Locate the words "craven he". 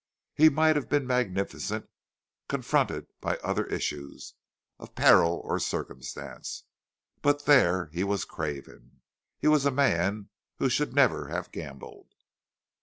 8.25-9.47